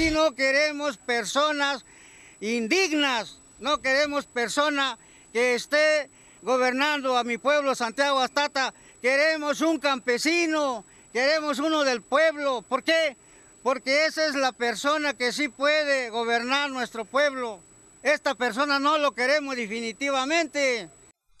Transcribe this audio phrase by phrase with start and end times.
[0.00, 1.84] Aquí no queremos personas
[2.40, 4.98] indignas, no queremos persona
[5.30, 6.08] que esté
[6.40, 12.62] gobernando a mi pueblo Santiago Astata, queremos un campesino, queremos uno del pueblo.
[12.62, 13.14] ¿Por qué?
[13.62, 17.60] Porque esa es la persona que sí puede gobernar nuestro pueblo.
[18.02, 20.88] Esta persona no lo queremos definitivamente.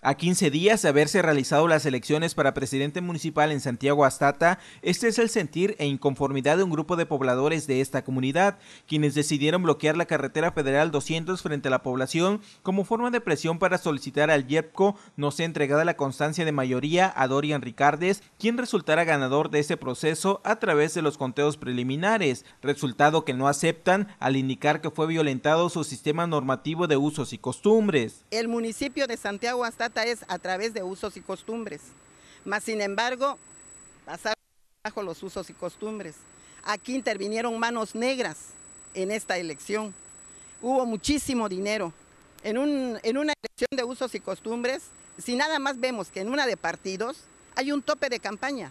[0.00, 5.08] A 15 días de haberse realizado las elecciones para presidente municipal en Santiago Astata, este
[5.08, 9.64] es el sentir e inconformidad de un grupo de pobladores de esta comunidad, quienes decidieron
[9.64, 14.30] bloquear la carretera federal 200 frente a la población como forma de presión para solicitar
[14.30, 19.50] al YEPCO no sea entregada la constancia de mayoría a Dorian Ricardes, quien resultara ganador
[19.50, 24.80] de ese proceso a través de los conteos preliminares, resultado que no aceptan al indicar
[24.80, 28.24] que fue violentado su sistema normativo de usos y costumbres.
[28.30, 31.80] El municipio de Santiago Astata es a través de usos y costumbres.
[32.44, 33.38] Mas, sin embargo,
[34.04, 34.38] pasaron
[34.84, 36.14] bajo los usos y costumbres.
[36.64, 38.36] Aquí intervinieron manos negras
[38.94, 39.94] en esta elección.
[40.60, 41.92] Hubo muchísimo dinero.
[42.42, 44.84] En, un, en una elección de usos y costumbres,
[45.22, 47.18] si nada más vemos que en una de partidos
[47.56, 48.70] hay un tope de campaña.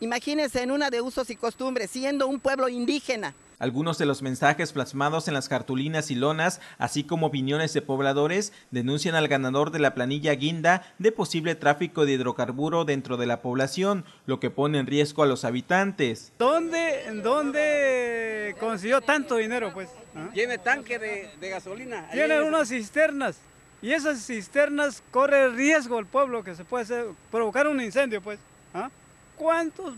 [0.00, 4.72] Imagínense en una de usos y costumbres, siendo un pueblo indígena, algunos de los mensajes
[4.72, 9.78] plasmados en las cartulinas y lonas, así como opiniones de pobladores, denuncian al ganador de
[9.78, 14.78] la planilla guinda de posible tráfico de hidrocarburo dentro de la población, lo que pone
[14.78, 16.32] en riesgo a los habitantes.
[16.38, 19.88] ¿Dónde, dónde consiguió tanto dinero, pues?
[20.14, 20.30] ¿Ah?
[20.32, 22.08] Tiene tanque de, gasolina.
[22.10, 23.38] Tiene unas cisternas.
[23.82, 28.38] Y esas cisternas corre riesgo al pueblo que se puede provocar un incendio, pues.
[28.74, 28.90] ¿Ah?
[29.36, 29.94] ¿Cuántos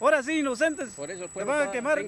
[0.00, 0.90] Ahora sí, inocentes.
[0.90, 1.98] Por eso el pueblo van a quemar.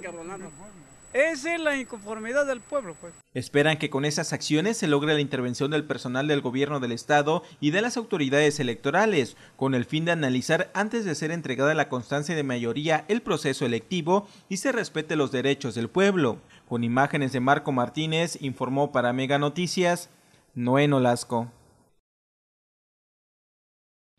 [1.15, 3.15] Esa es la inconformidad del pueblo, pues.
[3.33, 7.43] Esperan que con esas acciones se logre la intervención del personal del gobierno del estado
[7.61, 11.89] y de las autoridades electorales, con el fin de analizar antes de ser entregada la
[11.89, 16.41] constancia de mayoría el proceso electivo y se respete los derechos del pueblo.
[16.69, 20.11] Con imágenes de Marco Martínez, informó para Mega Noticias,
[20.55, 21.51] Noé Nolasco.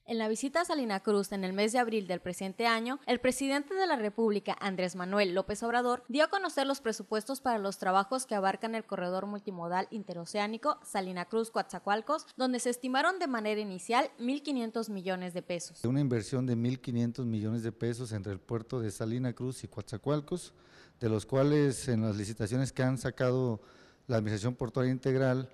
[0.10, 3.20] En la visita a Salina Cruz en el mes de abril del presente año, el
[3.20, 7.78] presidente de la República, Andrés Manuel López Obrador, dio a conocer los presupuestos para los
[7.78, 14.10] trabajos que abarcan el corredor multimodal interoceánico Salina Cruz-Coatzacoalcos, donde se estimaron de manera inicial
[14.18, 15.86] 1.500 millones de pesos.
[15.86, 20.56] Una inversión de 1.500 millones de pesos entre el puerto de Salina Cruz y Coatzacoalcos,
[21.00, 23.62] de los cuales en las licitaciones que han sacado
[24.08, 25.48] la Administración Portuaria Integral,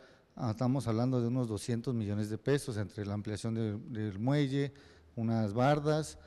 [0.50, 3.56] estamos hablando de unos 200 millones de pesos entre la ampliación
[3.91, 4.73] del muelle,
[5.16, 6.18] unas bardas,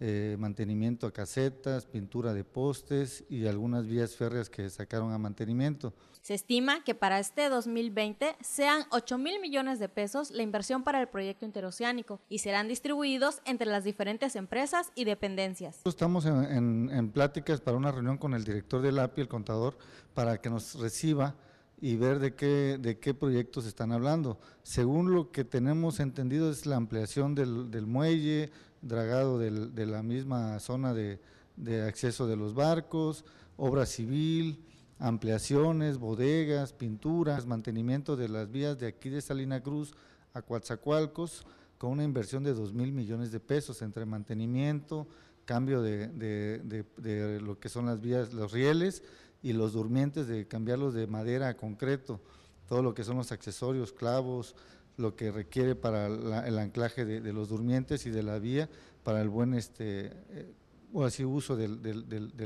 [0.00, 5.94] eh, mantenimiento a casetas, pintura de postes y algunas vías férreas que sacaron a mantenimiento.
[6.20, 11.00] Se estima que para este 2020 sean 8 mil millones de pesos la inversión para
[11.00, 15.80] el proyecto interoceánico y serán distribuidos entre las diferentes empresas y dependencias.
[15.84, 19.78] Estamos en, en pláticas para una reunión con el director del API, el contador,
[20.12, 21.36] para que nos reciba
[21.84, 24.38] y ver de qué, de qué proyectos están hablando.
[24.62, 28.50] Según lo que tenemos entendido es la ampliación del, del muelle,
[28.80, 31.20] dragado de la misma zona de,
[31.56, 33.26] de, acceso de los barcos,
[33.58, 34.64] obra civil,
[34.98, 39.92] ampliaciones, bodegas, pinturas, mantenimiento de las vías de aquí de Salina Cruz
[40.32, 41.44] a Coatzacoalcos,
[41.76, 45.06] con una inversión de 2 mil millones de pesos entre mantenimiento,
[45.44, 49.02] cambio de, de lo que son las vías, los rieles,
[49.44, 52.18] y los durmientes de cambiarlos de madera a concreto,
[52.66, 54.56] todo lo que son los accesorios, clavos,
[54.96, 58.70] lo que requiere para el anclaje de, los durmientes y de la vía
[59.02, 60.54] para el buen este eh,
[60.94, 61.68] o así uso de,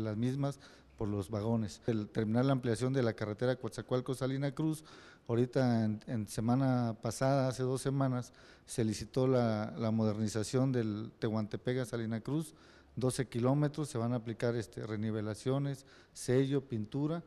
[0.00, 0.58] las mismas
[0.96, 1.80] por los vagones.
[1.86, 4.82] El terminar la ampliación de la carretera Coatzacoalcos-Salina Cruz,
[5.28, 8.32] ahorita en, semana pasada, hace dos semanas,
[8.66, 12.54] se licitó la, la modernización del Tehuantepega-Salina Cruz,
[12.98, 17.22] 12 kilómetros, se van a aplicar este, renivelaciones, sello, pintura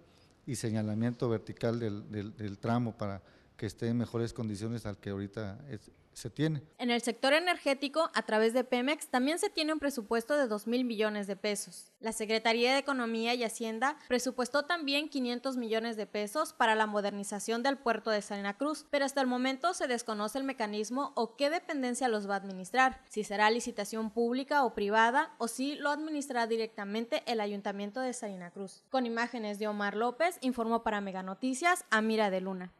[0.45, 3.21] y señalamiento vertical del, del tramo para
[3.57, 6.63] que esté en mejores condiciones al que ahorita es, se tiene.
[6.77, 10.67] En el sector energético, a través de Pemex, también se tiene un presupuesto de 2
[10.67, 11.91] mil millones de pesos.
[11.99, 17.63] La Secretaría de Economía y Hacienda presupuestó también 500 millones de pesos para la modernización
[17.63, 21.49] del puerto de Salina Cruz, pero hasta el momento se desconoce el mecanismo o qué
[21.49, 26.47] dependencia los va a administrar, si será licitación pública o privada o si lo administrará
[26.47, 28.83] directamente el Ayuntamiento de Salina Cruz.
[28.89, 32.71] Con imágenes de Omar López, informó para Mega Noticias Amira de Luna.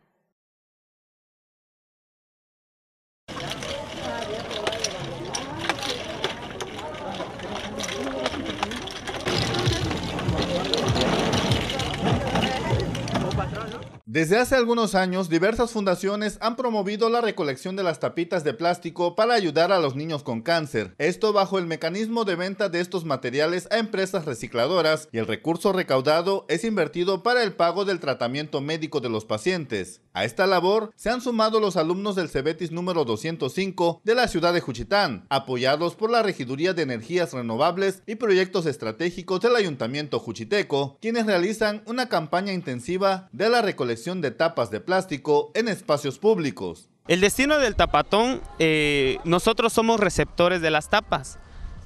[14.13, 19.15] Desde hace algunos años, diversas fundaciones han promovido la recolección de las tapitas de plástico
[19.15, 20.93] para ayudar a los niños con cáncer.
[20.97, 25.71] Esto bajo el mecanismo de venta de estos materiales a empresas recicladoras y el recurso
[25.71, 30.01] recaudado es invertido para el pago del tratamiento médico de los pacientes.
[30.11, 34.53] A esta labor se han sumado los alumnos del Cebetis número 205 de la ciudad
[34.53, 40.97] de Juchitán, apoyados por la Regiduría de Energías Renovables y Proyectos Estratégicos del Ayuntamiento Juchiteco,
[40.99, 46.89] quienes realizan una campaña intensiva de la recolección de tapas de plástico en espacios públicos.
[47.07, 51.37] El destino del tapatón, eh, nosotros somos receptores de las tapas.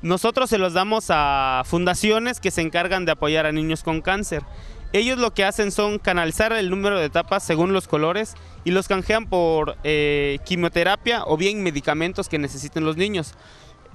[0.01, 4.43] Nosotros se los damos a fundaciones que se encargan de apoyar a niños con cáncer.
[4.93, 8.87] Ellos lo que hacen son canalizar el número de tapas según los colores y los
[8.87, 13.33] canjean por eh, quimioterapia o bien medicamentos que necesiten los niños.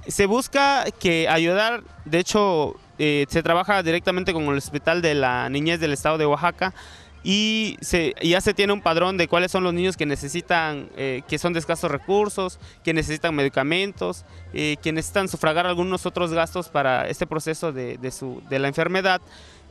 [0.08, 5.48] Se busca que ayudar, de hecho eh, se trabaja directamente con el Hospital de la
[5.48, 6.74] Niñez del Estado de Oaxaca
[7.22, 7.76] y
[8.22, 11.52] ya se tiene un padrón de cuáles son los niños que necesitan, eh, que son
[11.52, 14.24] de escasos recursos, que necesitan medicamentos,
[14.54, 19.20] eh, que necesitan sufragar algunos otros gastos para este proceso de, de la enfermedad.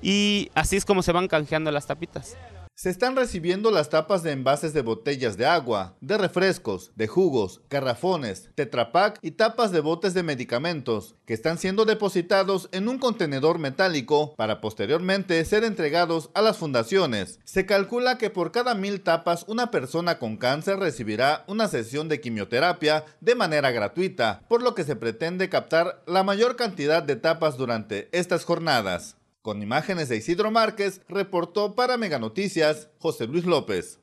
[0.02, 2.38] Y así es como se van canjeando las tapitas
[2.80, 7.60] se están recibiendo las tapas de envases de botellas de agua, de refrescos, de jugos,
[7.70, 13.60] garrafones, tetrapack y tapas de botes de medicamentos, que están siendo depositados en un contenedor
[13.60, 17.42] metálico para posteriormente ser entregados a las fundaciones.
[17.44, 22.22] Se calcula que por cada mil tapas una persona con cáncer recibirá una sesión de
[22.22, 27.58] quimioterapia de manera gratuita, por lo que se pretende captar la mayor cantidad de tapas
[27.58, 29.18] durante estas jornadas.
[29.50, 34.00] Con imágenes de Isidro Márquez, reportó para Mega Noticias José Luis López.